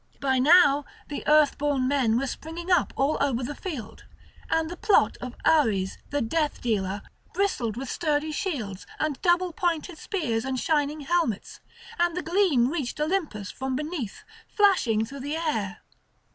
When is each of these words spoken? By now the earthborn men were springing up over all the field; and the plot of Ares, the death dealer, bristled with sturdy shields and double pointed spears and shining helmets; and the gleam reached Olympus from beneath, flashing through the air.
By 0.19 0.39
now 0.39 0.83
the 1.09 1.23
earthborn 1.27 1.87
men 1.87 2.17
were 2.17 2.25
springing 2.25 2.71
up 2.71 2.91
over 2.97 3.21
all 3.23 3.33
the 3.35 3.53
field; 3.53 4.05
and 4.49 4.67
the 4.67 4.75
plot 4.75 5.15
of 5.17 5.35
Ares, 5.45 5.99
the 6.09 6.23
death 6.23 6.59
dealer, 6.59 7.03
bristled 7.35 7.77
with 7.77 7.87
sturdy 7.91 8.31
shields 8.31 8.87
and 8.97 9.21
double 9.21 9.53
pointed 9.53 9.99
spears 9.99 10.43
and 10.43 10.59
shining 10.59 11.01
helmets; 11.01 11.59
and 11.99 12.17
the 12.17 12.23
gleam 12.23 12.69
reached 12.71 12.99
Olympus 12.99 13.51
from 13.51 13.75
beneath, 13.75 14.23
flashing 14.55 15.05
through 15.05 15.19
the 15.19 15.35
air. 15.35 15.81